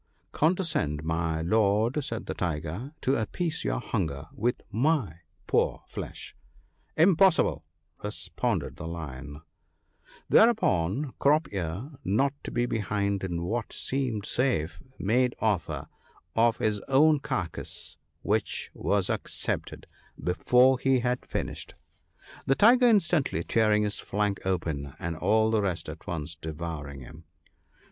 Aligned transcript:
"Condescend, 0.43 1.03
my 1.03 1.43
Lord," 1.43 2.03
said 2.03 2.25
the 2.25 2.33
Tiger," 2.33 2.91
to 3.03 3.17
appease 3.17 3.63
your 3.63 3.79
hunger 3.79 4.29
with 4.33 4.63
my 4.71 5.19
poor 5.45 5.83
flesh."" 5.85 6.35
Impossible!" 6.97 7.63
responded 8.03 8.77
the 8.77 8.87
Lion. 8.87 9.41
134 10.29 10.31
THE 10.31 10.33
BOOK 10.33 10.49
OF 10.49 10.55
GOOD 10.55 10.61
COUNSELS.' 10.63 11.11
Thereupon 11.11 11.13
Crop 11.19 11.53
ear, 11.53 11.97
not 12.03 12.33
to 12.43 12.49
be 12.49 12.65
behind 12.65 13.23
in 13.23 13.43
what 13.43 13.71
seemed 13.71 14.25
safe, 14.25 14.79
made 14.97 15.35
offer 15.39 15.87
of 16.35 16.57
his 16.57 16.79
own 16.87 17.19
carcase, 17.19 17.97
which 18.23 18.71
was 18.73 19.07
accepted 19.07 19.85
before 20.19 20.79
he 20.79 21.01
had 21.01 21.23
finished; 21.27 21.75
the 22.47 22.55
Tiger 22.55 22.87
instantly 22.87 23.43
tearing 23.43 23.83
his 23.83 23.99
flank 23.99 24.43
open, 24.47 24.95
and 24.97 25.15
all 25.15 25.51
the 25.51 25.61
rest 25.61 25.87
at 25.87 26.07
once 26.07 26.33
devouring 26.35 27.01
him. 27.01 27.25